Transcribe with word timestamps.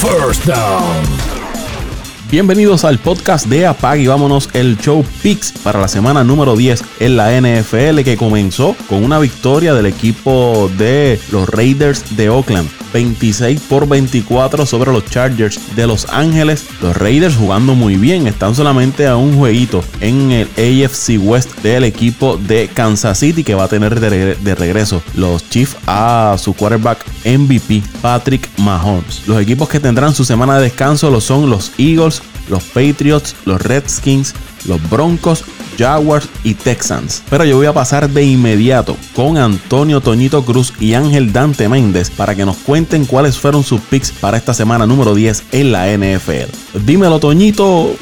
First 0.00 0.44
Down. 0.46 1.02
Bienvenidos 2.30 2.84
al 2.84 2.98
podcast 2.98 3.46
de 3.46 3.66
Apag 3.66 3.98
y 3.98 4.06
vámonos 4.06 4.48
el 4.52 4.78
show 4.78 5.04
Picks 5.22 5.50
para 5.64 5.80
la 5.80 5.88
semana 5.88 6.22
número 6.22 6.54
10 6.54 6.84
en 7.00 7.16
la 7.16 7.32
NFL 7.40 8.02
que 8.02 8.16
comenzó 8.16 8.76
con 8.88 9.02
una 9.02 9.18
victoria 9.18 9.74
del 9.74 9.86
equipo 9.86 10.70
de 10.78 11.18
los 11.32 11.48
Raiders 11.48 12.16
de 12.16 12.30
Oakland. 12.30 12.77
26 12.92 13.60
por 13.62 13.88
24 13.88 14.66
sobre 14.66 14.92
los 14.92 15.04
Chargers 15.06 15.60
de 15.76 15.86
Los 15.86 16.06
Ángeles. 16.10 16.66
Los 16.80 16.96
Raiders 16.96 17.36
jugando 17.36 17.74
muy 17.74 17.96
bien, 17.96 18.26
están 18.26 18.54
solamente 18.54 19.06
a 19.06 19.16
un 19.16 19.36
jueguito 19.36 19.82
en 20.00 20.30
el 20.30 20.48
AFC 20.56 21.18
West 21.20 21.58
del 21.62 21.84
equipo 21.84 22.36
de 22.36 22.68
Kansas 22.72 23.18
City 23.18 23.44
que 23.44 23.54
va 23.54 23.64
a 23.64 23.68
tener 23.68 23.98
de, 24.00 24.54
regreso 24.54 25.02
los 25.14 25.48
Chiefs 25.48 25.76
a 25.86 26.36
su 26.38 26.54
quarterback 26.54 27.04
MVP 27.24 27.82
Patrick 28.00 28.48
Mahomes. 28.58 29.26
Los 29.26 29.40
equipos 29.40 29.68
que 29.68 29.80
tendrán 29.80 30.14
su 30.14 30.24
semana 30.24 30.56
de 30.56 30.64
descanso 30.64 31.10
lo 31.10 31.20
son 31.20 31.50
los 31.50 31.72
Eagles, 31.78 32.22
los 32.48 32.64
Patriots, 32.64 33.34
los 33.44 33.60
Redskins, 33.60 34.34
los 34.66 34.80
Broncos, 34.90 35.44
Jaguars 35.78 36.28
y 36.42 36.54
Texans. 36.54 37.22
Pero 37.30 37.44
yo 37.44 37.56
voy 37.56 37.66
a 37.66 37.72
pasar 37.72 38.08
de 38.08 38.24
inmediato 38.24 38.96
con 39.14 39.38
Antonio 39.38 40.00
Toñito 40.00 40.44
Cruz 40.44 40.72
y 40.80 40.94
Ángel 40.94 41.32
Dante 41.32 41.68
Méndez 41.68 42.10
para 42.10 42.34
que 42.34 42.44
nos 42.44 42.56
cuenten 42.56 43.04
cuáles 43.04 43.38
fueron 43.38 43.62
sus 43.62 43.80
picks 43.80 44.10
para 44.10 44.36
esta 44.36 44.52
semana 44.54 44.86
número 44.86 45.14
10 45.14 45.44
en 45.52 45.72
la 45.72 45.86
NFL. 45.86 46.84
Dímelo, 46.84 47.20
Toñito. 47.20 47.94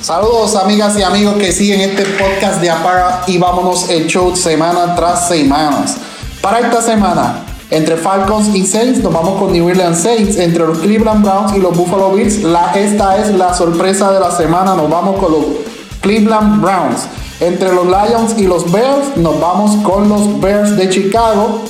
Saludos 0.00 0.56
amigas 0.56 0.98
y 0.98 1.02
amigos 1.02 1.36
que 1.36 1.52
siguen 1.52 1.80
este 1.80 2.04
podcast 2.04 2.60
de 2.60 2.70
Apaga 2.70 3.22
y 3.28 3.38
vámonos 3.38 3.88
el 3.88 4.08
show 4.08 4.34
semana 4.34 4.96
tras 4.96 5.28
semana. 5.28 5.84
Para 6.40 6.58
esta 6.58 6.82
semana, 6.82 7.44
entre 7.72 7.96
Falcons 7.96 8.54
y 8.54 8.66
Saints, 8.66 9.02
nos 9.02 9.14
vamos 9.14 9.40
con 9.40 9.50
New 9.50 9.66
Orleans 9.66 10.02
Saints. 10.02 10.36
Entre 10.36 10.58
los 10.58 10.78
Cleveland 10.80 11.24
Browns 11.24 11.56
y 11.56 11.58
los 11.58 11.74
Buffalo 11.74 12.10
Bills, 12.12 12.42
la, 12.42 12.70
esta 12.72 13.16
es 13.16 13.34
la 13.34 13.54
sorpresa 13.54 14.12
de 14.12 14.20
la 14.20 14.30
semana. 14.30 14.74
Nos 14.74 14.90
vamos 14.90 15.18
con 15.18 15.32
los 15.32 15.44
Cleveland 16.02 16.60
Browns. 16.60 17.06
Entre 17.40 17.72
los 17.72 17.86
Lions 17.86 18.34
y 18.36 18.46
los 18.46 18.70
Bears, 18.70 19.16
nos 19.16 19.40
vamos 19.40 19.76
con 19.82 20.06
los 20.06 20.38
Bears 20.38 20.76
de 20.76 20.90
Chicago. 20.90 21.62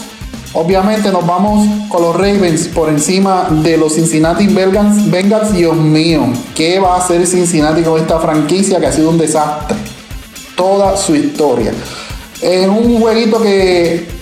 Obviamente 0.54 1.12
nos 1.12 1.24
vamos 1.24 1.68
con 1.88 2.02
los 2.02 2.16
Ravens 2.16 2.66
por 2.66 2.88
encima 2.88 3.46
de 3.62 3.76
los 3.76 3.94
Cincinnati 3.94 4.48
Bengals. 4.48 5.08
Bengals, 5.08 5.52
Dios 5.52 5.76
mío, 5.76 6.24
¿qué 6.56 6.80
va 6.80 6.96
a 6.96 6.98
hacer 6.98 7.24
Cincinnati 7.28 7.82
con 7.82 8.00
esta 8.00 8.18
franquicia 8.18 8.80
que 8.80 8.86
ha 8.86 8.92
sido 8.92 9.08
un 9.08 9.18
desastre? 9.18 9.76
Toda 10.56 10.96
su 10.96 11.14
historia. 11.14 11.72
En 12.40 12.70
un 12.70 13.00
jueguito 13.00 13.40
que 13.40 14.21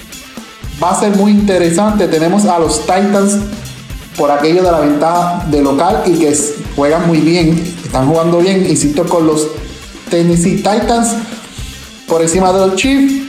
va 0.82 0.90
a 0.90 1.00
ser 1.00 1.16
muy 1.16 1.32
interesante, 1.32 2.08
tenemos 2.08 2.44
a 2.46 2.58
los 2.58 2.80
Titans 2.80 3.36
por 4.16 4.30
aquello 4.30 4.62
de 4.62 4.70
la 4.70 4.80
ventaja 4.80 5.46
de 5.50 5.62
local 5.62 6.02
y 6.06 6.12
que 6.12 6.36
juegan 6.76 7.06
muy 7.06 7.18
bien, 7.18 7.74
están 7.84 8.08
jugando 8.08 8.38
bien, 8.38 8.66
insisto, 8.68 9.04
con 9.06 9.26
los 9.26 9.48
Tennessee 10.10 10.56
Titans 10.56 11.14
por 12.06 12.22
encima 12.22 12.52
de 12.52 12.66
los 12.66 12.76
Chiefs. 12.76 13.28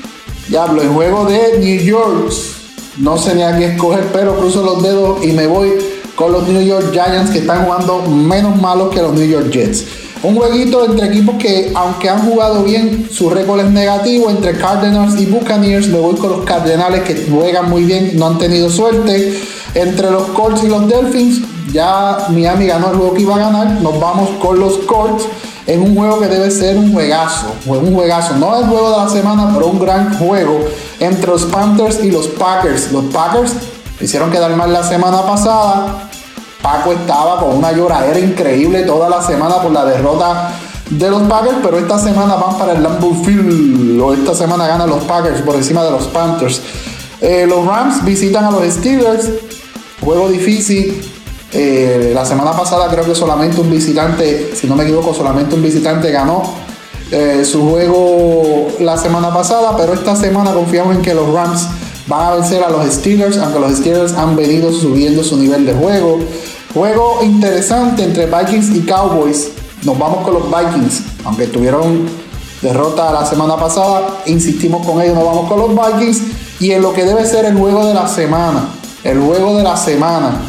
Ya 0.50 0.64
hablo, 0.64 0.82
el 0.82 0.90
juego 0.90 1.26
de 1.26 1.60
New 1.60 1.80
York. 1.82 2.34
No 2.98 3.18
sé 3.18 3.36
ni 3.36 3.44
a 3.44 3.56
quién 3.56 3.72
escoger, 3.72 4.10
pero 4.12 4.38
cruzo 4.38 4.64
los 4.64 4.84
dedos 4.84 5.24
y 5.24 5.32
me 5.32 5.48
voy 5.48 5.72
con 6.16 6.34
los 6.34 6.48
New 6.48 6.62
York 6.62 6.92
Giants 6.92 7.32
que 7.32 7.40
están 7.40 7.66
jugando 7.66 8.02
menos 8.02 8.60
malos 8.60 8.94
que 8.94 9.02
los 9.02 9.14
New 9.14 9.26
York 9.26 9.50
Jets. 9.50 9.86
Un 10.24 10.36
jueguito 10.36 10.86
entre 10.86 11.08
equipos 11.08 11.36
que, 11.38 11.72
aunque 11.74 12.08
han 12.08 12.20
jugado 12.30 12.64
bien, 12.64 13.10
su 13.12 13.32
récord 13.32 13.62
es 13.62 13.72
negativo. 13.72 14.30
Entre 14.30 14.56
Cardinals 14.56 15.20
y 15.20 15.26
Buccaneers, 15.26 15.88
me 15.88 15.98
voy 15.98 16.16
con 16.16 16.30
los 16.30 16.46
Cardenales 16.46 17.02
que 17.02 17.28
juegan 17.28 17.70
muy 17.70 17.86
bien, 17.86 18.12
no 18.18 18.28
han 18.28 18.38
tenido 18.38 18.70
suerte. 18.70 19.42
Entre 19.74 20.12
los 20.12 20.28
Colts 20.30 20.64
y 20.64 20.68
los 20.68 20.88
Dolphins, 20.88 21.42
ya 21.74 22.28
Miami 22.30 22.68
ganó 22.68 22.92
el 22.92 22.98
juego 22.98 23.14
que 23.16 23.22
iba 23.24 23.36
a 23.36 23.40
ganar. 23.40 23.82
Nos 23.82 24.00
vamos 24.00 24.30
con 24.40 24.60
los 24.60 24.78
Colts 24.80 25.24
en 25.66 25.82
un 25.82 25.96
juego 25.96 26.20
que 26.20 26.28
debe 26.28 26.52
ser 26.52 26.78
un 26.78 26.94
juegazo, 26.94 27.48
un 27.66 27.94
juegazo, 27.94 28.36
no 28.36 28.60
el 28.60 28.66
juego 28.66 28.92
de 28.92 28.98
la 28.98 29.10
semana, 29.10 29.52
pero 29.54 29.68
un 29.68 29.80
gran 29.80 30.18
juego 30.20 30.60
entre 31.00 31.32
los 31.32 31.46
Panthers 31.46 32.04
y 32.04 32.12
los 32.12 32.28
Packers. 32.28 32.92
Los 32.92 33.06
Packers 33.06 33.54
hicieron 34.00 34.30
quedar 34.30 34.56
mal 34.56 34.72
la 34.72 34.84
semana 34.84 35.24
pasada. 35.24 36.11
Paco 36.62 36.94
estaba 36.94 37.40
con 37.40 37.58
una 37.58 37.72
lloradera 37.72 38.20
increíble 38.20 38.84
toda 38.84 39.10
la 39.10 39.22
semana 39.22 39.62
por 39.62 39.72
la 39.72 39.86
derrota 39.86 40.54
de 40.90 41.10
los 41.10 41.24
Packers, 41.24 41.58
pero 41.64 41.78
esta 41.78 41.98
semana 41.98 42.36
van 42.36 42.58
para 42.58 42.74
el 42.74 42.84
Lambeau 42.84 43.14
Field, 43.24 44.00
o 44.02 44.14
esta 44.14 44.36
semana 44.36 44.68
ganan 44.68 44.90
los 44.90 45.04
Packers 45.06 45.42
por 45.42 45.56
encima 45.56 45.84
de 45.84 45.92
los 45.92 46.04
Panthers. 46.08 46.62
Eh, 47.22 47.46
los 47.48 47.66
Rams 47.66 48.04
visitan 48.04 48.46
a 48.46 48.52
los 48.52 48.64
Steelers, 48.66 49.30
juego 50.04 50.28
difícil, 50.30 51.02
eh, 51.54 52.12
la 52.14 52.26
semana 52.26 52.52
pasada 52.52 52.88
creo 52.90 53.06
que 53.06 53.14
solamente 53.14 53.60
un 53.60 53.70
visitante, 53.70 54.52
si 54.56 54.68
no 54.68 54.76
me 54.76 54.84
equivoco, 54.84 55.14
solamente 55.14 55.56
un 55.56 55.62
visitante 55.62 56.12
ganó 56.12 56.44
eh, 57.12 57.44
su 57.44 57.70
juego 57.70 58.70
la 58.80 58.98
semana 58.98 59.34
pasada, 59.34 59.76
pero 59.76 59.94
esta 59.94 60.16
semana 60.16 60.54
confiamos 60.54 60.96
en 60.96 61.02
que 61.02 61.14
los 61.14 61.28
Rams 61.34 61.68
van 62.08 62.28
a 62.28 62.36
vencer 62.36 62.64
a 62.64 62.70
los 62.70 62.86
Steelers, 62.90 63.38
aunque 63.38 63.60
los 63.60 63.78
Steelers 63.78 64.14
han 64.14 64.36
venido 64.36 64.72
subiendo 64.72 65.24
su 65.24 65.38
nivel 65.38 65.66
de 65.66 65.74
juego. 65.74 66.20
Juego 66.74 67.20
interesante 67.22 68.04
entre 68.04 68.28
Vikings 68.28 68.76
y 68.76 68.82
Cowboys. 68.82 69.52
Nos 69.84 69.98
vamos 69.98 70.24
con 70.24 70.34
los 70.36 70.44
Vikings, 70.46 71.04
aunque 71.26 71.48
tuvieron 71.48 72.08
derrota 72.62 73.12
la 73.12 73.26
semana 73.26 73.58
pasada, 73.58 74.22
insistimos 74.26 74.86
con 74.86 75.02
ellos, 75.02 75.16
nos 75.16 75.26
vamos 75.26 75.50
con 75.50 75.60
los 75.60 75.70
Vikings. 75.70 76.22
Y 76.60 76.72
en 76.72 76.82
lo 76.82 76.94
que 76.94 77.04
debe 77.04 77.26
ser 77.26 77.46
el 77.46 77.58
juego 77.58 77.86
de 77.86 77.94
la 77.94 78.08
semana, 78.08 78.70
el 79.04 79.20
juego 79.20 79.58
de 79.58 79.64
la 79.64 79.76
semana 79.76 80.42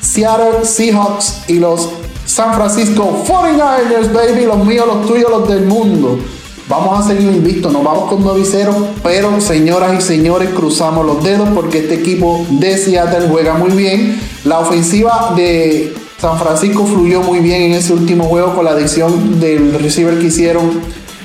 Seattle 0.00 0.64
Seahawks 0.64 1.48
y 1.48 1.54
los 1.54 1.88
San 2.26 2.54
Francisco 2.54 3.24
49ers, 3.26 4.12
baby, 4.12 4.44
los 4.44 4.64
míos, 4.64 4.86
los 4.86 5.06
tuyos, 5.06 5.30
los 5.30 5.48
del 5.48 5.64
mundo. 5.64 6.18
Vamos 6.66 6.98
a 6.98 7.06
seguir 7.06 7.30
invictos, 7.30 7.70
nos 7.70 7.84
vamos 7.84 8.08
con 8.08 8.22
9 8.22 8.40
y 8.40 8.44
0, 8.46 8.74
pero 9.02 9.38
señoras 9.38 9.92
y 9.98 10.00
señores, 10.00 10.48
cruzamos 10.48 11.04
los 11.04 11.22
dedos 11.22 11.50
porque 11.54 11.80
este 11.80 11.94
equipo 11.96 12.46
de 12.48 12.78
Seattle 12.78 13.28
juega 13.28 13.54
muy 13.54 13.72
bien. 13.72 14.18
La 14.44 14.60
ofensiva 14.60 15.34
de 15.36 15.94
San 16.18 16.38
Francisco 16.38 16.86
fluyó 16.86 17.20
muy 17.20 17.40
bien 17.40 17.62
en 17.64 17.72
ese 17.72 17.92
último 17.92 18.24
juego 18.24 18.54
con 18.54 18.64
la 18.64 18.70
adición 18.70 19.40
del 19.40 19.78
receiver 19.78 20.18
que 20.18 20.28
hicieron 20.28 20.80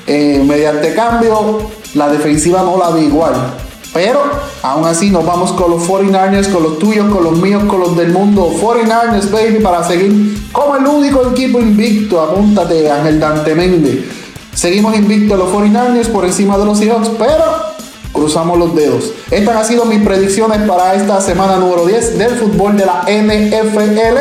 eh, 0.07 0.43
mediante 0.45 0.93
cambio. 0.93 1.59
La 1.93 2.09
defensiva 2.09 2.61
no 2.63 2.77
la 2.77 2.89
vi 2.89 3.05
igual. 3.05 3.35
Pero 3.93 4.21
aún 4.61 4.85
así 4.85 5.09
nos 5.09 5.25
vamos 5.25 5.53
con 5.53 5.71
los 5.71 5.87
49ers, 5.87 6.51
con 6.51 6.63
los 6.63 6.79
tuyos, 6.79 7.09
con 7.09 7.23
los 7.23 7.37
míos, 7.37 7.63
con 7.63 7.79
los 7.79 7.95
del 7.95 8.11
mundo. 8.11 8.51
49ers, 8.61 9.31
baby, 9.31 9.63
para 9.63 9.87
seguir 9.87 10.49
como 10.51 10.75
el 10.75 10.85
único 10.85 11.31
equipo 11.31 11.59
invicto. 11.59 12.21
Apúntate, 12.21 12.91
Ángel 12.91 13.21
Dante 13.21 13.55
Méndez. 13.55 14.18
Seguimos 14.59 14.93
invictos 14.93 15.39
los 15.39 15.47
49ers 15.53 16.09
por 16.09 16.25
encima 16.25 16.57
de 16.57 16.65
los 16.65 16.77
Seahawks, 16.79 17.11
pero 17.17 17.45
cruzamos 18.11 18.59
los 18.59 18.75
dedos. 18.75 19.13
Estas 19.31 19.55
han 19.55 19.65
sido 19.65 19.85
mis 19.85 20.03
predicciones 20.03 20.67
para 20.67 20.95
esta 20.95 21.21
semana 21.21 21.55
número 21.55 21.85
10 21.85 22.17
del 22.17 22.35
fútbol 22.35 22.75
de 22.75 22.85
la 22.85 23.05
NFL. 23.07 24.17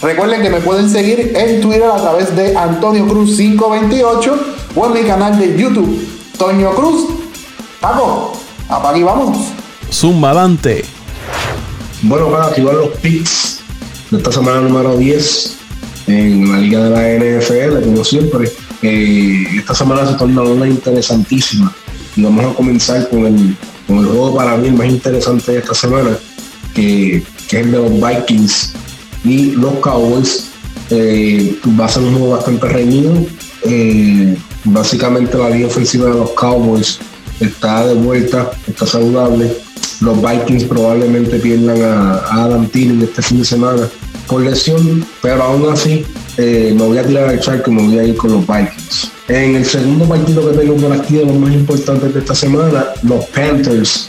Recuerden 0.00 0.40
que 0.40 0.48
me 0.48 0.60
pueden 0.60 0.88
seguir 0.88 1.30
en 1.36 1.60
Twitter 1.60 1.90
a 1.94 1.96
través 1.96 2.34
de 2.34 2.56
Antonio 2.56 3.06
Cruz 3.06 3.36
528 3.36 4.38
o 4.76 4.86
en 4.86 4.92
mi 4.94 5.02
canal 5.02 5.38
de 5.38 5.58
YouTube, 5.58 6.08
Toño 6.38 6.70
Cruz. 6.70 7.10
Paco, 7.78 8.32
Apague 8.70 9.00
y 9.00 9.02
vámonos. 9.02 9.48
Zumba 9.92 10.32
Dante. 10.32 10.86
Bueno, 12.00 12.30
para 12.30 12.46
activar 12.46 12.76
los 12.76 12.88
picks 13.00 13.60
de 14.10 14.16
esta 14.16 14.32
semana 14.32 14.62
número 14.62 14.96
10 14.96 15.54
en 16.06 16.50
la 16.50 16.58
liga 16.60 16.80
de 16.82 16.90
la 17.28 17.40
NFL, 17.40 17.84
como 17.84 18.02
siempre. 18.04 18.50
Esta 18.82 19.74
semana 19.74 20.06
se 20.06 20.14
torna 20.14 20.42
una 20.42 20.68
interesantísima 20.68 21.74
y 22.16 22.22
vamos 22.22 22.44
a 22.44 22.54
comenzar 22.54 23.08
con 23.08 23.26
el, 23.26 23.56
con 23.86 23.98
el 23.98 24.06
juego 24.06 24.36
para 24.36 24.56
mí 24.56 24.70
más 24.70 24.88
interesante 24.88 25.52
de 25.52 25.58
esta 25.58 25.74
semana, 25.74 26.16
que, 26.74 27.16
es 27.16 27.54
el 27.54 27.72
de 27.72 27.78
los 27.78 27.92
Vikings 27.92 28.72
y 29.24 29.52
los 29.52 29.74
Cowboys. 29.74 30.50
Eh, 30.90 31.58
va 31.78 31.86
a 31.86 31.88
ser 31.88 32.02
un 32.02 32.12
juego 32.14 32.30
bastante 32.36 32.66
reñido. 32.68 33.26
Eh, 33.64 34.36
básicamente 34.64 35.36
la 35.36 35.50
línea 35.50 35.66
ofensiva 35.66 36.06
de 36.06 36.14
los 36.14 36.30
Cowboys 36.30 36.98
está 37.40 37.86
de 37.86 37.94
vuelta, 37.94 38.50
está 38.66 38.86
saludable. 38.86 39.56
Los 40.00 40.20
Vikings 40.20 40.64
probablemente 40.64 41.38
pierdan 41.38 41.82
a, 41.82 42.18
Adam 42.30 42.66
Thielen 42.68 43.02
este 43.02 43.22
fin 43.22 43.38
de 43.38 43.44
semana 43.44 43.88
por 44.26 44.42
lesión, 44.42 45.06
pero 45.22 45.42
aún 45.42 45.68
así 45.72 46.04
eh, 46.36 46.74
me 46.76 46.84
voy 46.84 46.98
a 46.98 47.40
charco 47.40 47.70
y 47.70 47.74
me 47.74 47.82
voy 47.82 47.98
a 47.98 48.04
ir 48.04 48.16
con 48.16 48.32
los 48.32 48.46
Vikings. 48.46 49.10
En 49.28 49.56
el 49.56 49.64
segundo 49.64 50.04
partido 50.04 50.50
que 50.50 50.58
tengo 50.58 50.76
por 50.76 50.92
aquí, 50.92 51.16
de 51.16 51.26
los 51.26 51.36
más 51.36 51.52
importantes 51.52 52.14
de 52.14 52.20
esta 52.20 52.34
semana, 52.34 52.86
los 53.02 53.24
Panthers 53.26 54.08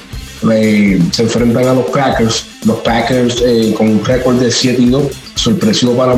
eh, 0.51 1.01
se 1.11 1.23
enfrentan 1.23 1.67
a 1.67 1.73
los 1.73 1.85
Packers. 1.85 2.45
Los 2.65 2.77
Packers 2.79 3.41
eh, 3.45 3.73
con 3.75 3.87
un 3.87 4.05
récord 4.05 4.35
de 4.39 4.51
7 4.51 4.81
y 4.81 4.89
2, 4.89 5.03
sorpresivo 5.35 5.95
para, 5.95 6.15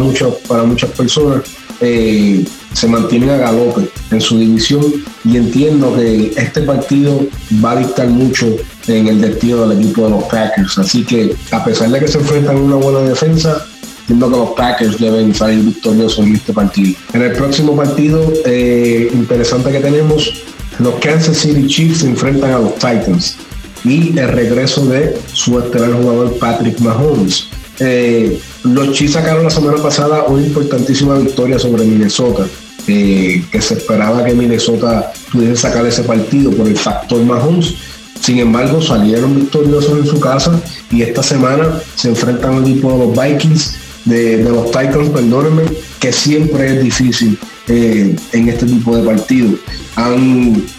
para 0.47 0.63
muchas 0.63 0.91
personas. 0.91 1.43
Eh, 1.81 2.43
se 2.73 2.87
mantienen 2.87 3.29
a 3.29 3.37
galope 3.37 3.89
en 4.11 4.19
su 4.19 4.37
división 4.37 4.83
y 5.23 5.37
entiendo 5.37 5.95
que 5.95 6.33
este 6.35 6.61
partido 6.61 7.25
va 7.63 7.71
a 7.71 7.75
dictar 7.77 8.09
mucho 8.09 8.47
en 8.87 9.07
el 9.07 9.21
destino 9.21 9.65
del 9.65 9.79
equipo 9.79 10.03
de 10.03 10.09
los 10.09 10.23
Packers. 10.25 10.77
Así 10.77 11.05
que 11.05 11.35
a 11.51 11.63
pesar 11.63 11.89
de 11.89 11.99
que 11.99 12.07
se 12.07 12.17
enfrentan 12.17 12.57
a 12.57 12.59
una 12.59 12.75
buena 12.75 12.99
defensa, 12.99 13.65
entiendo 14.09 14.29
que 14.31 14.37
los 14.37 14.49
Packers 14.55 14.99
deben 14.99 15.35
salir 15.35 15.63
victoriosos 15.65 16.25
en 16.25 16.35
este 16.35 16.51
partido. 16.51 16.97
En 17.13 17.21
el 17.21 17.31
próximo 17.33 17.75
partido 17.75 18.33
eh, 18.45 19.09
interesante 19.13 19.71
que 19.71 19.79
tenemos, 19.79 20.33
los 20.79 20.95
Kansas 20.95 21.37
City 21.37 21.67
Chiefs 21.67 21.99
se 21.99 22.07
enfrentan 22.07 22.51
a 22.51 22.59
los 22.59 22.73
Titans 22.75 23.37
y 23.83 24.17
el 24.17 24.27
regreso 24.29 24.85
de 24.87 25.15
su 25.33 25.59
estelar 25.59 25.93
jugador 25.93 26.37
Patrick 26.39 26.79
Mahomes. 26.79 27.47
Eh, 27.79 28.39
los 28.63 28.91
Chiefs 28.93 29.13
sacaron 29.13 29.43
la 29.43 29.49
semana 29.51 29.81
pasada 29.81 30.23
una 30.23 30.41
importantísima 30.41 31.15
victoria 31.19 31.59
sobre 31.59 31.85
Minnesota, 31.85 32.47
eh, 32.87 33.43
que 33.51 33.61
se 33.61 33.75
esperaba 33.75 34.25
que 34.25 34.33
Minnesota 34.33 35.13
pudiese 35.31 35.55
sacar 35.55 35.85
ese 35.85 36.01
partido 36.03 36.49
por 36.51 36.67
el 36.67 36.77
factor 36.77 37.21
Mahomes. 37.23 37.75
Sin 38.19 38.39
embargo, 38.39 38.81
salieron 38.81 39.35
victoriosos 39.35 39.99
en 39.99 40.05
su 40.05 40.19
casa 40.19 40.59
y 40.91 41.03
esta 41.03 41.21
semana 41.23 41.79
se 41.95 42.09
enfrentan 42.09 42.55
al 42.55 42.63
equipo 42.63 42.91
de 42.91 42.97
los 43.05 43.17
Vikings, 43.17 43.75
de, 44.09 44.43
los 44.43 44.65
Titans, 44.67 45.09
perdónenme, 45.09 45.63
que 45.99 46.11
siempre 46.11 46.75
es 46.75 46.83
difícil 46.83 47.37
eh, 47.67 48.15
en 48.33 48.49
este 48.49 48.65
tipo 48.65 48.95
de 48.95 49.03
partidos. 49.03 49.59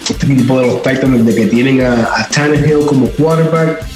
Este 0.09 0.33
equipo 0.33 0.61
de 0.61 0.67
los 0.67 0.83
Titans, 0.83 1.25
desde 1.25 1.43
que 1.43 1.47
tienen 1.49 1.81
a, 1.83 2.09
a 2.17 2.29
Tannehill 2.29 2.87
como 2.87 3.07
quarterback, 3.11 3.87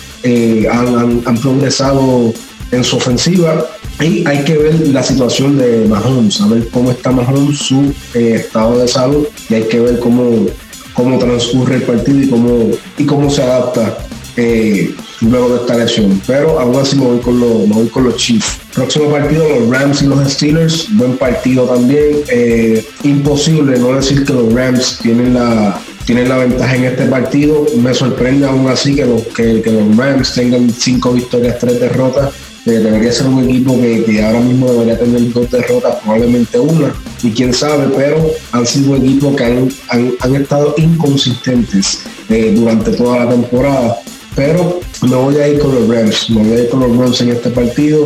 han, 0.70 1.22
han 1.24 1.38
progresado 1.38 2.32
en 2.74 2.84
su 2.84 2.96
ofensiva. 2.96 3.66
Y 4.00 4.26
hay 4.26 4.42
que 4.44 4.58
ver 4.58 4.88
la 4.88 5.02
situación 5.02 5.56
de 5.56 5.86
Mahomes, 5.88 6.40
a 6.40 6.48
ver 6.48 6.68
cómo 6.70 6.90
está 6.90 7.12
Mahomes, 7.12 7.58
su 7.58 7.94
eh, 8.14 8.34
estado 8.40 8.78
de 8.78 8.88
salud, 8.88 9.26
y 9.48 9.54
hay 9.54 9.62
que 9.64 9.78
ver 9.78 10.00
cómo, 10.00 10.46
cómo 10.94 11.18
transcurre 11.18 11.76
el 11.76 11.82
partido 11.82 12.20
y 12.20 12.28
cómo, 12.28 12.70
y 12.98 13.06
cómo 13.06 13.30
se 13.30 13.42
adapta 13.42 13.98
eh, 14.36 14.92
luego 15.30 15.50
de 15.50 15.60
esta 15.60 15.76
lesión. 15.76 16.20
Pero 16.26 16.58
aún 16.58 16.76
así 16.76 16.96
me 16.96 17.06
voy 17.06 17.18
con, 17.18 17.40
los, 17.40 17.68
me 17.68 17.74
voy 17.74 17.88
con 17.88 18.04
los 18.04 18.16
Chiefs. 18.16 18.58
Próximo 18.74 19.10
partido, 19.10 19.48
los 19.48 19.68
Rams 19.68 20.02
y 20.02 20.06
los 20.06 20.32
Steelers. 20.32 20.88
Buen 20.96 21.16
partido 21.16 21.64
también. 21.64 22.22
Eh, 22.28 22.84
imposible 23.02 23.78
no 23.78 23.94
decir 23.94 24.24
que 24.24 24.32
los 24.32 24.52
Rams 24.52 24.98
tienen 25.02 25.34
la, 25.34 25.80
tienen 26.04 26.28
la 26.28 26.38
ventaja 26.38 26.76
en 26.76 26.84
este 26.84 27.06
partido. 27.06 27.66
Me 27.76 27.94
sorprende 27.94 28.46
aún 28.46 28.68
así 28.68 28.94
que 28.94 29.06
los, 29.06 29.22
que, 29.22 29.62
que 29.62 29.70
los 29.70 29.96
Rams 29.96 30.34
tengan 30.34 30.70
cinco 30.70 31.12
victorias, 31.12 31.58
tres 31.58 31.80
derrotas 31.80 32.32
debería 32.64 33.12
ser 33.12 33.26
un 33.26 33.44
equipo 33.44 33.78
que, 33.78 34.22
ahora 34.22 34.40
mismo 34.40 34.70
debería 34.72 34.98
tener 34.98 35.32
dos 35.32 35.50
derrotas, 35.50 35.96
probablemente 36.02 36.58
una, 36.58 36.94
y 37.22 37.30
quién 37.30 37.52
sabe, 37.52 37.92
pero 37.94 38.30
han 38.52 38.66
sido 38.66 38.96
equipos 38.96 39.36
que 39.36 39.44
han, 39.44 40.34
estado 40.34 40.74
inconsistentes 40.78 42.00
eh, 42.28 42.52
durante 42.56 42.92
toda 42.92 43.24
la 43.24 43.30
temporada. 43.30 43.96
Pero 44.34 44.80
me 45.02 45.14
voy 45.14 45.36
a 45.36 45.48
ir 45.48 45.58
con 45.58 45.74
los 45.74 45.88
Rams, 45.88 46.30
me 46.30 46.42
voy 46.42 46.52
a 46.52 46.62
ir 46.62 46.68
con 46.68 46.80
los 46.80 46.96
Rams 46.96 47.20
en 47.20 47.30
este 47.30 47.50
partido. 47.50 48.04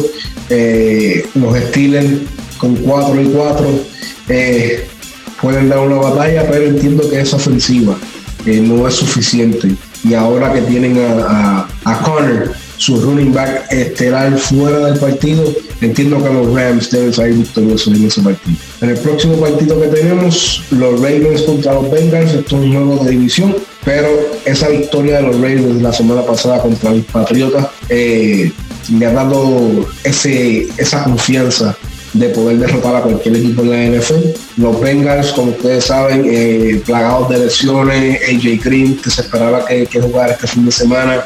Eh, 0.51 1.27
los 1.35 1.57
Steelers 1.57 2.23
con 2.59 2.77
4 2.77 3.23
y 3.23 3.27
4 3.27 3.67
eh, 4.29 4.87
pueden 5.41 5.69
dar 5.69 5.79
una 5.81 5.97
batalla, 5.97 6.47
pero 6.51 6.67
entiendo 6.67 7.09
que 7.09 7.21
es 7.21 7.33
ofensiva 7.33 7.97
no 8.57 8.89
es 8.89 8.95
suficiente. 8.95 9.75
Y 10.05 10.15
ahora 10.15 10.53
que 10.53 10.63
tienen 10.63 10.99
a, 10.99 11.67
a, 11.85 11.93
a 11.93 11.99
Connor 12.03 12.53
su 12.79 13.01
running 13.01 13.33
back 13.33 13.71
estelar 13.71 14.39
fuera 14.39 14.79
del 14.87 14.99
partido, 14.99 15.53
entiendo 15.81 16.23
que 16.23 16.33
los 16.33 16.55
Rams 16.55 16.91
deben 16.91 17.13
salir 17.13 17.35
victoriosos 17.35 17.95
en 17.95 18.07
ese 18.07 18.23
partido. 18.23 18.57
En 18.81 18.91
el 18.91 18.99
próximo 18.99 19.37
partido 19.39 19.81
que 19.81 19.89
tenemos, 19.89 20.63
los 20.71 21.01
Ravens 21.01 21.43
contra 21.43 21.75
los 21.75 21.91
Bengals, 21.91 22.33
esto 22.33 22.57
es 22.57 22.63
un 22.63 22.73
juego 22.73 23.05
de 23.05 23.11
división, 23.11 23.57
pero 23.85 24.09
esa 24.45 24.69
victoria 24.69 25.17
de 25.17 25.23
los 25.25 25.37
Ravens 25.37 25.83
la 25.83 25.93
semana 25.93 26.23
pasada 26.23 26.63
contra 26.63 26.93
los 26.93 27.05
Patriotas 27.07 27.67
eh, 27.89 28.51
me 28.91 29.07
ha 29.07 29.13
dado 29.13 29.87
esa 30.05 31.05
confianza 31.05 31.77
de 32.13 32.29
poder 32.31 32.59
derrotar 32.59 32.97
a 32.97 33.03
cualquier 33.03 33.37
equipo 33.37 33.63
en 33.63 33.71
la 33.71 33.99
NFL. 33.99 34.15
Los 34.57 34.81
Bengals, 34.81 35.33
como 35.33 35.51
ustedes 35.51 35.85
saben, 35.85 36.25
eh, 36.27 36.81
plagados 36.87 37.29
de 37.29 37.39
lesiones, 37.39 38.21
AJ 38.23 38.65
Green, 38.65 38.97
que 38.97 39.11
se 39.11 39.23
esperaba 39.23 39.65
que, 39.67 39.87
que 39.87 40.01
jugara 40.01 40.33
este 40.33 40.47
fin 40.47 40.65
de 40.65 40.73
semana, 40.73 41.25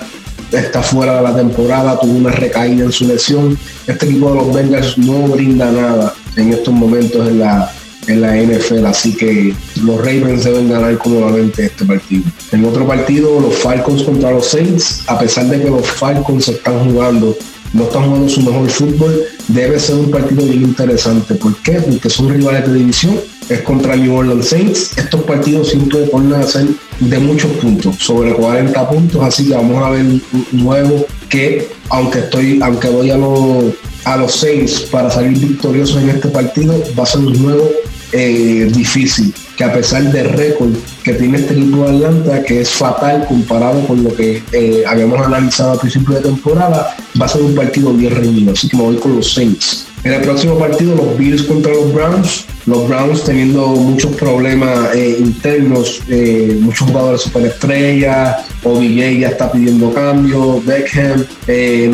está 0.53 0.83
fuera 0.83 1.17
de 1.17 1.23
la 1.23 1.35
temporada, 1.35 1.99
tuvo 2.01 2.13
una 2.13 2.31
recaída 2.31 2.85
en 2.85 2.93
su 2.93 3.07
lesión. 3.07 3.59
Este 3.87 4.07
equipo 4.07 4.31
de 4.31 4.37
los 4.37 4.55
Bengals 4.55 4.99
no 4.99 5.29
brinda 5.29 5.71
nada 5.71 6.15
en 6.37 6.53
estos 6.53 6.73
momentos 6.73 7.29
en 7.29 7.39
la, 7.39 7.73
en 8.07 8.21
la 8.21 8.37
NFL, 8.37 8.87
así 8.87 9.15
que 9.15 9.55
los 9.83 9.99
Ravens 9.99 10.45
deben 10.45 10.71
ganar 10.71 10.97
cómodamente 10.99 11.67
este 11.67 11.85
partido. 11.85 12.25
En 12.53 12.65
otro 12.65 12.87
partido, 12.87 13.41
los 13.41 13.55
Falcons 13.55 14.03
contra 14.03 14.31
los 14.31 14.47
Saints, 14.47 15.03
a 15.07 15.19
pesar 15.19 15.47
de 15.47 15.63
que 15.63 15.71
los 15.71 15.87
Falcons 15.87 16.49
están 16.49 16.91
jugando 16.91 17.37
no 17.73 17.85
están 17.85 18.05
jugando 18.05 18.29
su 18.29 18.43
mejor 18.43 18.69
fútbol, 18.69 19.25
debe 19.49 19.79
ser 19.79 19.97
un 19.97 20.11
partido 20.11 20.43
bien 20.43 20.63
interesante. 20.63 21.35
¿Por 21.35 21.57
qué? 21.63 21.81
Porque 21.81 22.11
son 22.11 22.29
rivales 22.29 22.67
de 22.67 22.75
división, 22.75 23.19
es 23.49 23.61
contra 23.63 23.97
New 23.97 24.15
Orleans 24.15 24.49
Saints. 24.49 24.97
Estos 24.97 25.23
partidos 25.23 25.71
siempre 25.71 26.01
ponen 26.07 26.35
a 26.35 26.43
ser 26.43 26.67
de 27.01 27.19
muchos 27.19 27.51
puntos, 27.53 27.97
sobre 27.99 28.33
40 28.33 28.89
puntos, 28.89 29.23
así 29.23 29.49
que 29.49 29.55
vamos 29.55 29.83
a 29.85 29.91
ver 29.91 30.05
nuevo 30.53 31.07
que, 31.29 31.69
aunque 31.89 32.21
estoy, 32.21 32.61
aunque 32.63 32.89
voy 32.89 33.11
a 33.11 33.17
los 33.17 33.75
a 34.05 34.17
los 34.17 34.35
Saints 34.35 34.81
para 34.91 35.11
salir 35.11 35.39
victoriosos 35.39 36.03
en 36.03 36.11
este 36.11 36.29
partido, 36.29 36.75
va 36.99 37.05
a 37.05 37.07
ser 37.07 37.21
un 37.21 37.41
nuevo 37.41 37.71
eh, 38.13 38.69
difícil, 38.73 39.33
que 39.57 39.65
a 39.65 39.73
pesar 39.73 40.03
del 40.11 40.29
récord 40.31 40.75
que 41.03 41.15
tiene 41.15 41.39
este 41.39 41.55
equipo 41.55 41.89
de 41.89 41.97
Atlanta, 41.97 42.43
que 42.43 42.61
es 42.61 42.71
fatal 42.71 43.25
comparado 43.27 43.87
con 43.87 44.03
lo 44.03 44.15
que 44.15 44.43
eh, 44.53 44.83
habíamos 44.87 45.25
analizado 45.25 45.73
al 45.73 45.79
principio 45.79 46.17
de 46.17 46.23
temporada, 46.23 46.95
va 47.21 47.27
a 47.27 47.29
ser 47.29 47.43
un 47.43 47.55
partido 47.55 47.93
bien 47.93 48.15
reñido, 48.15 48.53
así 48.53 48.69
que 48.69 48.77
me 48.77 48.83
voy 48.83 48.97
con 48.97 49.17
los 49.17 49.33
Saints. 49.33 49.87
En 50.05 50.13
el 50.13 50.21
próximo 50.23 50.59
partido, 50.59 50.97
los 50.97 51.17
Bills 51.17 51.43
contra 51.45 51.73
los 51.73 51.93
Browns. 51.93 52.47
Los 52.67 52.89
Browns 52.89 53.25
teniendo 53.25 53.69
muchos 53.69 54.15
problemas 54.17 54.95
eh, 54.95 55.17
internos, 55.19 56.01
muchos 56.61 56.89
jugadores 56.89 57.23
superestrellas, 57.23 58.45
OBJ 58.63 59.19
ya 59.19 59.29
está 59.29 59.51
pidiendo 59.51 59.93
cambio, 59.93 60.63
Beckham. 60.63 61.25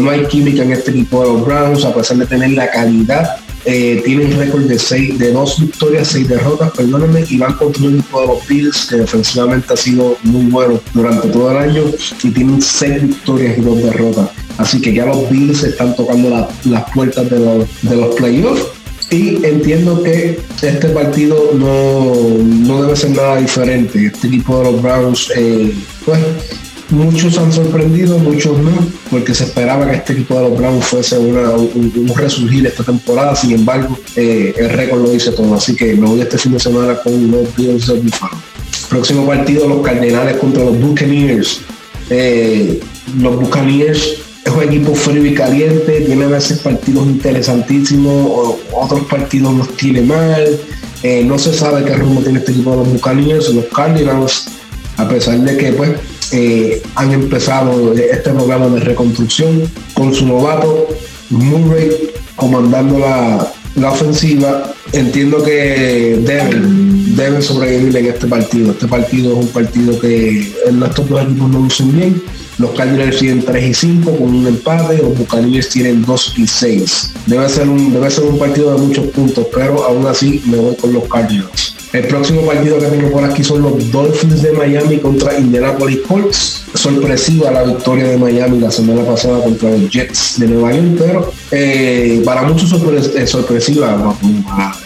no 0.02 0.10
hay 0.10 0.26
química 0.26 0.62
en 0.62 0.72
este 0.72 0.90
equipo 0.90 1.22
de 1.22 1.32
los 1.32 1.46
Browns, 1.46 1.84
a 1.87 1.94
pesar 1.94 2.19
de 2.19 2.26
tener 2.26 2.50
la 2.50 2.70
calidad 2.70 3.38
eh, 3.70 4.00
tiene 4.02 4.25
un 4.25 4.38
récord 4.38 4.62
de 4.62 4.78
seis, 4.78 5.19
de 5.19 5.32
dos 5.32 5.61
victorias, 5.61 6.08
seis 6.08 6.26
derrotas, 6.26 6.70
perdónenme, 6.70 7.25
y 7.28 7.37
van 7.37 7.52
contra 7.52 7.84
un 7.84 7.99
equipo 7.99 8.20
de 8.22 8.26
los 8.28 8.49
Bills 8.49 8.87
que 8.87 8.96
defensivamente 8.96 9.75
ha 9.75 9.76
sido 9.76 10.16
muy 10.22 10.46
bueno 10.46 10.81
durante 10.94 11.28
todo 11.28 11.50
el 11.50 11.58
año 11.58 11.82
y 12.22 12.31
tienen 12.31 12.62
seis 12.62 13.02
victorias 13.02 13.58
y 13.58 13.61
dos 13.61 13.82
derrotas. 13.82 14.31
Así 14.58 14.81
que 14.81 14.93
ya 14.93 15.06
los 15.06 15.31
Bills 15.31 15.62
están 15.62 15.96
tocando 15.96 16.49
las 16.64 16.90
puertas 16.93 17.31
de 17.31 17.38
los, 17.38 17.82
de 17.82 17.97
los 17.97 18.14
playoffs. 18.16 18.66
Y 19.11 19.42
entiendo 19.44 20.02
que 20.02 20.38
este 20.61 20.88
partido 20.88 21.52
no, 21.54 22.12
no 22.44 22.83
debe 22.83 22.94
ser 22.94 23.11
nada 23.11 23.37
diferente. 23.37 24.06
Este 24.06 24.26
equipo 24.26 24.59
de 24.59 24.73
los 24.73 24.83
Browns, 24.83 25.33
eh, 25.35 25.73
pues 26.04 26.18
Muchos 26.90 27.37
han 27.37 27.52
sorprendido, 27.52 28.18
muchos 28.18 28.56
no, 28.59 28.71
porque 29.11 29.35
se 29.35 29.44
esperaba 29.44 29.90
que 29.90 29.97
este 29.97 30.14
equipo 30.14 30.37
de 30.37 30.49
los 30.49 30.59
Browns 30.59 30.87
fuese 30.87 31.18
un, 31.18 32.11
resurgir 32.16 32.66
esta 32.66 32.83
temporada. 32.83 33.37
Sin 33.37 33.52
embargo, 33.52 33.99
eh, 34.16 34.54
el 34.56 34.71
récord 34.71 35.02
lo 35.02 35.11
dice 35.11 35.33
todo. 35.33 35.54
Así 35.54 35.76
que 35.76 35.94
me 35.94 36.06
voy 36.06 36.23
este 36.23 36.38
fin 36.38 36.52
de 36.52 36.61
semana 36.61 36.99
con 37.02 37.30
los 37.30 37.54
Bills 37.56 37.88
de 37.88 37.94
Buffalo. 38.00 38.38
Próximo 38.88 39.26
partido, 39.26 39.68
los 39.68 39.83
Cardenales 39.83 40.38
contra 40.38 40.64
los 40.64 40.80
Buccaneers. 40.80 41.61
Eh, 42.09 42.80
los 43.18 43.37
Buccaneers 43.37 44.16
es 44.49 44.55
un 44.55 44.62
equipo 44.62 44.95
frío 44.95 45.25
y 45.25 45.35
caliente, 45.35 46.00
tiene 46.00 46.25
a 46.25 46.28
veces 46.28 46.59
partidos 46.61 47.07
interesantísimos, 47.07 48.57
otros 48.73 49.05
partidos 49.05 49.55
los 49.55 49.76
tiene 49.76 50.00
mal. 50.02 50.59
Eh, 51.02 51.23
no 51.25 51.38
se 51.38 51.52
sabe 51.52 51.85
qué 51.85 51.95
rumbo 51.95 52.23
tiene 52.23 52.38
este 52.38 52.52
equipo 52.52 52.71
de 52.71 52.76
los 52.78 52.93
Buccaneers, 52.93 53.50
los 53.50 53.67
Cardinals, 53.67 54.47
a 54.97 55.09
pesar 55.09 55.38
de 55.40 55.57
que 55.57 55.73
pues 55.73 55.90
eh, 56.33 56.83
han 56.95 57.12
empezado 57.12 57.93
este 57.93 58.31
programa 58.31 58.69
de 58.69 58.81
reconstrucción 58.81 59.71
con 59.95 60.14
su 60.14 60.26
novato 60.26 60.88
Murray 61.31 62.11
comandando 62.35 62.99
la, 62.99 63.52
ofensiva. 63.88 64.73
Entiendo 64.93 65.43
que 65.43 66.19
deben, 66.25 67.14
deben 67.14 67.43
sobrevivir 67.43 67.97
en 67.97 68.07
este 68.07 68.26
partido. 68.26 68.73
Este 68.73 68.88
partido 68.88 69.33
es 69.33 69.45
un 69.45 69.49
partido 69.49 70.00
que 70.00 70.52
en 70.67 70.83
estos 70.83 71.09
dos 71.09 71.23
equipos 71.23 71.50
no 71.50 71.61
lucen 71.61 71.95
bien. 71.95 72.23
Los 72.59 72.73
Cardinals 72.73 73.19
tienen 73.19 73.45
3 73.45 73.65
y 73.65 73.75
5 73.75 74.17
con 74.17 74.35
un 74.35 74.47
empate, 74.47 74.99
los 74.99 75.17
Buccaneers 75.17 75.69
tienen 75.69 76.05
2 76.05 76.35
y 76.38 76.47
6. 76.47 77.12
Debe 77.27 77.49
ser, 77.49 77.69
un, 77.69 77.93
debe 77.93 78.11
ser 78.11 78.25
un 78.25 78.38
partido 78.38 78.75
de 78.75 78.81
muchos 78.81 79.07
puntos, 79.09 79.47
pero 79.55 79.85
aún 79.85 80.07
así 80.07 80.43
me 80.47 80.57
voy 80.57 80.75
con 80.75 80.93
los 80.93 81.05
Cardinals. 81.05 81.77
El 81.93 82.07
próximo 82.07 82.43
partido 82.43 82.79
que 82.79 82.87
tengo 82.87 83.11
por 83.11 83.25
aquí 83.25 83.43
son 83.43 83.62
los 83.62 83.91
Dolphins 83.91 84.43
de 84.43 84.53
Miami 84.53 84.99
contra 84.99 85.38
Indianapolis 85.38 86.00
Colts. 86.07 86.65
Sorpresiva 86.75 87.50
la 87.50 87.62
victoria 87.62 88.09
de 88.09 88.19
Miami 88.19 88.59
la 88.59 88.71
semana 88.71 89.03
pasada 89.05 89.43
contra 89.43 89.71
los 89.71 89.88
Jets 89.88 90.35
de 90.38 90.49
Nueva 90.49 90.75
York, 90.75 90.97
pero 90.99 91.33
eh, 91.50 92.21
para 92.27 92.43
muchos 92.43 92.69
sorpresiva, 92.69 94.17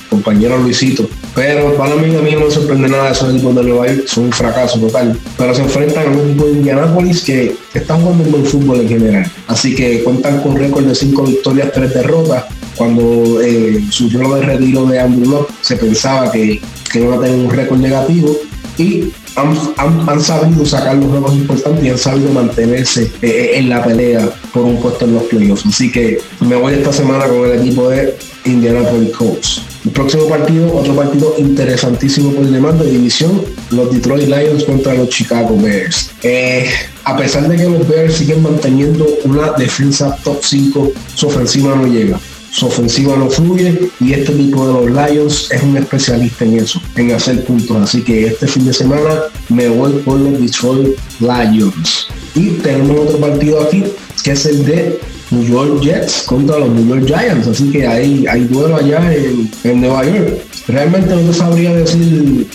compañero 0.09 0.59
Luisito, 0.59 1.09
Pero 1.35 1.75
para 1.77 1.95
mí, 1.95 2.15
a 2.15 2.21
mí 2.21 2.33
no 2.33 2.41
me 2.41 2.51
sorprende 2.51 2.89
nada 2.89 3.07
de 3.07 3.13
esos 3.13 3.31
equipos 3.31 3.55
de 3.55 3.63
Nueva 3.63 3.87
York, 3.87 4.07
son 4.07 4.25
un 4.25 4.33
fracaso 4.33 4.79
total. 4.79 5.19
Pero 5.39 5.55
se 5.55 5.63
enfrentan 5.63 6.07
a 6.07 6.11
un 6.11 6.31
equipo 6.31 6.45
de 6.47 6.53
Indianapolis 6.53 7.23
que 7.23 7.57
está 7.73 7.95
jugando 7.95 8.25
un 8.25 8.33
buen 8.33 8.45
fútbol 8.45 8.81
en 8.81 8.89
general. 8.89 9.33
Así 9.47 9.75
que 9.75 10.03
cuentan 10.03 10.41
con 10.43 10.57
récord 10.57 10.85
de 10.85 10.95
5 10.95 11.23
victorias, 11.25 11.71
3 11.73 11.95
derrotas. 11.95 12.45
Cuando 12.77 13.41
eh, 13.41 13.85
surgió 13.91 14.37
el 14.37 14.45
retiro 14.45 14.87
de 14.87 14.99
Andrew 14.99 15.31
Locke, 15.31 15.53
se 15.61 15.77
pensaba 15.77 16.31
que, 16.31 16.61
que 16.91 17.01
iban 17.01 17.19
a 17.19 17.23
tener 17.23 17.39
un 17.39 17.51
récord 17.51 17.79
negativo 17.79 18.37
y 18.79 19.13
han, 19.37 20.21
sabido 20.21 20.65
sacar 20.65 20.97
los 20.97 21.07
juegos 21.07 21.35
importantes 21.35 21.85
y 21.85 21.91
han 21.91 21.99
sabido 21.99 22.31
mantenerse 22.33 23.05
eh, 23.05 23.11
eh, 23.23 23.51
en 23.55 23.69
la 23.69 23.85
pelea 23.85 24.29
por 24.53 24.65
un 24.65 24.81
puesto 24.81 25.05
en 25.05 25.15
los 25.15 25.25
playoffs. 25.25 25.67
Así 25.67 25.91
que 25.91 26.19
me 26.41 26.57
voy 26.57 26.75
esta 26.75 26.93
semana 26.93 27.27
con 27.27 27.51
el 27.51 27.61
equipo 27.61 27.89
de 27.89 28.17
Indianapolis 28.45 29.11
Colts. 29.17 29.72
El 29.85 29.91
próximo 29.91 30.29
partido, 30.29 30.73
otro 30.75 30.95
partido 30.95 31.35
interesantísimo 31.39 32.33
por 32.33 32.47
demás 32.47 32.79
de 32.79 32.91
división, 32.91 33.43
los 33.71 33.93
Detroit 33.93 34.29
Lions 34.29 34.65
contra 34.65 34.95
los 34.95 35.09
Chicago 35.09 35.57
Bears. 35.61 36.11
Eh, 36.23 36.67
a 37.05 37.17
pesar 37.17 37.49
de 37.49 37.57
que 37.57 37.65
los 37.65 37.89
Bears 37.89 38.15
siguen 38.15 38.43
manteniendo 38.43 39.07
una 39.25 39.53
defensa 39.53 40.17
top 40.23 40.39
5, 40.43 40.93
su 41.15 41.27
ofensiva 41.27 41.75
no 41.75 41.87
llega 41.87 42.19
su 42.53 42.67
ofensiva 42.67 43.17
no 43.17 43.31
fluye 43.31 43.91
y 43.99 44.13
este 44.13 44.33
equipo 44.33 44.67
de 44.67 44.73
los 44.75 45.11
Lions 45.11 45.51
es 45.51 45.63
un 45.63 45.77
especialista 45.79 46.45
en 46.45 46.59
eso, 46.59 46.81
en 46.97 47.13
hacer 47.13 47.43
puntos. 47.45 47.77
Así 47.79 48.03
que 48.03 48.27
este 48.27 48.47
fin 48.47 48.67
de 48.67 48.75
semana 48.75 49.23
me 49.49 49.69
voy 49.69 49.93
por 50.05 50.21
los 50.21 50.39
Detroit 50.39 50.97
Lions. 51.21 52.09
Y 52.35 52.51
tenemos 52.59 53.09
otro 53.09 53.19
partido 53.19 53.63
aquí 53.63 53.85
que 54.23 54.33
es 54.33 54.47
el 54.47 54.65
de 54.65 55.01
New 55.33 55.45
York 55.45 55.81
Jets 55.83 56.23
contra 56.23 56.59
los 56.59 56.69
New 56.71 56.87
York 56.87 57.07
Giants. 57.07 57.49
Así 57.49 57.71
que 57.71 57.87
hay, 57.87 58.27
hay 58.27 58.45
duelo 58.45 58.77
allá 58.77 59.13
en, 59.13 59.51
en 59.65 59.81
Nueva 59.81 60.05
York. 60.05 60.39
Realmente 60.69 61.15
no 61.15 61.23
te 61.23 61.35
sabría 61.35 61.75
decir 61.75 62.47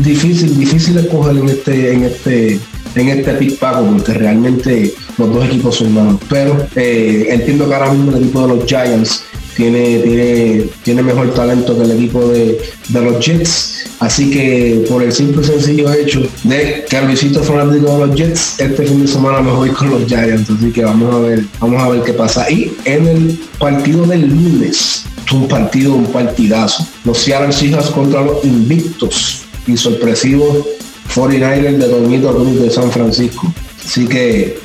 difícil, 0.00 0.58
difícil 0.58 0.98
escoger 0.98 1.36
en 1.36 1.48
este, 1.48 1.92
en 1.92 2.04
este, 2.04 2.60
en 2.94 3.08
este 3.08 3.32
pick 3.34 3.58
porque 3.58 4.14
realmente 4.14 4.92
los 5.18 5.32
dos 5.32 5.46
equipos 5.46 5.76
son 5.76 5.94
malos. 5.94 6.20
Pero 6.28 6.66
eh, 6.74 7.28
entiendo 7.30 7.68
que 7.68 7.74
ahora 7.74 7.92
mismo 7.92 8.12
el 8.12 8.22
equipo 8.22 8.46
de 8.46 8.56
los 8.56 8.66
Giants 8.66 9.22
tiene, 9.56 9.98
tiene, 10.00 10.64
tiene 10.82 11.02
mejor 11.02 11.32
talento 11.34 11.76
que 11.76 11.84
el 11.84 11.92
equipo 11.92 12.28
de, 12.28 12.58
los 12.92 13.24
Jets. 13.24 13.75
Así 13.98 14.30
que 14.30 14.84
por 14.88 15.02
el 15.02 15.12
simple 15.12 15.42
y 15.42 15.44
sencillo 15.46 15.92
hecho 15.92 16.22
de 16.44 16.84
que 16.88 17.00
Luisito 17.00 17.42
fanático 17.42 17.98
de 17.98 18.06
los 18.06 18.16
Jets, 18.16 18.60
este 18.60 18.84
fin 18.84 19.00
de 19.00 19.08
semana 19.08 19.40
me 19.40 19.52
voy 19.52 19.70
con 19.70 19.90
los 19.90 20.06
Giants. 20.06 20.50
Así 20.50 20.70
que 20.70 20.84
vamos 20.84 21.14
a 21.14 21.18
ver, 21.20 21.44
vamos 21.60 21.82
a 21.82 21.88
ver 21.88 22.02
qué 22.02 22.12
pasa. 22.12 22.50
Y 22.50 22.72
en 22.84 23.06
el 23.06 23.40
partido 23.58 24.04
del 24.04 24.28
lunes, 24.28 25.04
un 25.32 25.48
partido, 25.48 25.94
un 25.94 26.06
partidazo. 26.06 26.86
Los 27.04 27.18
Seattle 27.18 27.52
Seahawks 27.52 27.90
contra 27.90 28.22
los 28.22 28.44
invictos 28.44 29.46
y 29.66 29.76
sorpresivos 29.76 30.66
49ers 31.14 31.78
de 31.78 31.88
Dormito 31.88 32.32
de 32.34 32.70
San 32.70 32.90
Francisco. 32.90 33.52
Así 33.84 34.06
que 34.06 34.58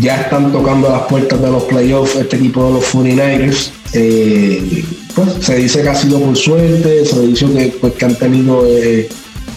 ya 0.00 0.22
están 0.22 0.52
tocando 0.52 0.88
las 0.88 1.02
puertas 1.02 1.40
de 1.40 1.50
los 1.50 1.64
playoffs 1.64 2.16
este 2.16 2.36
equipo 2.36 2.66
de 2.66 2.72
los 2.72 2.84
49ers. 2.84 3.70
Eh, 3.92 4.84
pues 5.18 5.44
se 5.44 5.56
dice 5.56 5.82
que 5.82 5.88
ha 5.88 5.94
sido 5.94 6.20
por 6.20 6.36
suerte, 6.36 7.04
se 7.04 7.20
dice 7.26 7.46
que, 7.46 7.76
pues, 7.80 7.94
que 7.94 8.04
han 8.04 8.14
tenido 8.14 8.64
eh, 8.66 9.08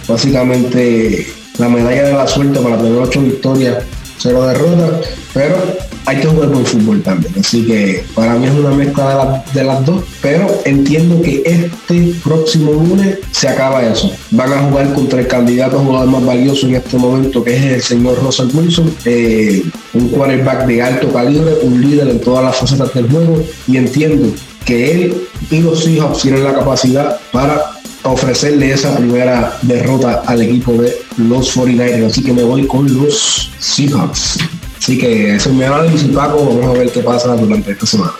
básicamente 0.07 1.27
la 1.59 1.69
medalla 1.69 2.03
de 2.03 2.13
la 2.13 2.27
suerte 2.27 2.59
para 2.59 2.77
tener 2.77 2.97
ocho 2.97 3.21
victorias, 3.21 3.83
cero 4.17 4.47
derrotas, 4.47 5.07
pero 5.33 5.55
hay 6.05 6.17
que 6.17 6.27
jugar 6.27 6.49
buen 6.49 6.65
fútbol 6.65 7.03
también. 7.03 7.33
Así 7.39 7.63
que 7.65 8.03
para 8.15 8.35
mí 8.35 8.47
es 8.47 8.53
una 8.53 8.71
mezcla 8.71 9.43
de, 9.53 9.63
las 9.63 9.85
dos, 9.85 10.03
pero 10.21 10.47
entiendo 10.65 11.21
que 11.21 11.43
este 11.45 12.13
próximo 12.23 12.71
lunes 12.71 13.19
se 13.31 13.47
acaba 13.47 13.85
eso. 13.85 14.11
Van 14.31 14.51
a 14.51 14.63
jugar 14.63 14.93
contra 14.93 15.19
el 15.19 15.27
candidato 15.27 15.77
jugador 15.77 16.07
más 16.09 16.25
valioso 16.25 16.67
en 16.67 16.75
este 16.75 16.97
momento, 16.97 17.43
que 17.43 17.55
es 17.55 17.63
el 17.63 17.81
señor 17.83 18.19
Russell 18.23 18.49
Wilson, 18.51 18.95
eh, 19.05 19.63
un 19.93 20.09
quarterback 20.09 20.65
de 20.65 20.81
alto 20.81 21.13
calibre, 21.13 21.53
un 21.61 21.79
líder 21.79 22.07
en 22.07 22.19
todas 22.19 22.45
las 22.45 22.55
facetas 22.55 22.93
del 22.95 23.09
juego, 23.09 23.43
y 23.67 23.77
entiendo 23.77 24.33
que 24.65 24.91
él 24.91 25.27
y 25.49 25.59
los 25.59 25.83
Seahawks 25.83 26.21
tienen 26.21 26.43
la 26.43 26.53
capacidad 26.53 27.19
para 27.31 27.71
ofrecerle 28.03 28.71
esa 28.71 28.95
primera 28.95 29.57
derrota 29.61 30.23
al 30.25 30.41
equipo 30.41 30.73
de 30.73 30.97
los 31.17 31.55
49ers. 31.55 32.07
Así 32.07 32.23
que 32.23 32.33
me 32.33 32.43
voy 32.43 32.65
con 32.67 32.91
los 32.93 33.51
Seahawks. 33.59 34.39
Así 34.77 34.97
que 34.97 35.35
eso 35.35 35.53
me 35.53 35.69
va 35.69 35.81
a 35.81 35.85
Paco. 36.15 36.45
Vamos 36.45 36.75
a 36.75 36.79
ver 36.79 36.91
qué 36.91 37.01
pasa 37.01 37.35
durante 37.35 37.71
esta 37.71 37.85
semana. 37.85 38.13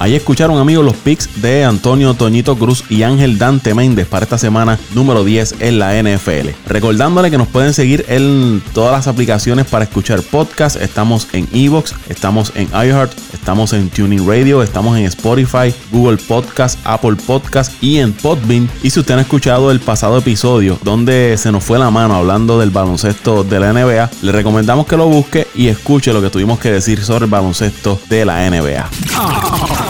Ahí 0.00 0.14
escucharon 0.14 0.56
amigos 0.56 0.82
los 0.82 0.96
picks 0.96 1.42
de 1.42 1.62
Antonio 1.62 2.14
Toñito 2.14 2.56
Cruz 2.56 2.84
y 2.88 3.02
Ángel 3.02 3.36
Dante 3.36 3.74
Méndez 3.74 4.06
para 4.06 4.24
esta 4.24 4.38
semana 4.38 4.78
número 4.94 5.24
10 5.24 5.56
en 5.60 5.78
la 5.78 5.92
NFL. 6.02 6.48
Recordándole 6.66 7.30
que 7.30 7.36
nos 7.36 7.48
pueden 7.48 7.74
seguir 7.74 8.06
en 8.08 8.62
todas 8.72 8.92
las 8.92 9.08
aplicaciones 9.08 9.66
para 9.66 9.84
escuchar 9.84 10.22
podcasts. 10.22 10.80
Estamos 10.80 11.28
en 11.34 11.46
Evox, 11.52 11.94
estamos 12.08 12.50
en 12.54 12.68
iHeart, 12.68 13.12
estamos 13.34 13.74
en 13.74 13.90
Tuning 13.90 14.26
Radio, 14.26 14.62
estamos 14.62 14.96
en 14.96 15.04
Spotify, 15.04 15.74
Google 15.92 16.16
Podcast, 16.16 16.78
Apple 16.84 17.16
Podcast 17.26 17.70
y 17.82 17.98
en 17.98 18.14
Podbean. 18.14 18.70
Y 18.82 18.88
si 18.88 19.00
usted 19.00 19.18
ha 19.18 19.20
escuchado 19.20 19.70
el 19.70 19.80
pasado 19.80 20.16
episodio 20.16 20.78
donde 20.82 21.36
se 21.36 21.52
nos 21.52 21.62
fue 21.62 21.78
la 21.78 21.90
mano 21.90 22.14
hablando 22.14 22.58
del 22.58 22.70
baloncesto 22.70 23.44
de 23.44 23.60
la 23.60 23.74
NBA, 23.74 24.08
le 24.22 24.32
recomendamos 24.32 24.86
que 24.86 24.96
lo 24.96 25.08
busque 25.08 25.46
y 25.54 25.68
escuche 25.68 26.14
lo 26.14 26.22
que 26.22 26.30
tuvimos 26.30 26.58
que 26.58 26.72
decir 26.72 27.04
sobre 27.04 27.26
el 27.26 27.30
baloncesto 27.30 28.00
de 28.08 28.24
la 28.24 28.48
NBA. 28.48 29.89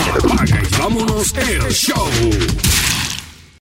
Vámonos 0.78 1.34
el 1.36 1.72
show. 1.72 2.69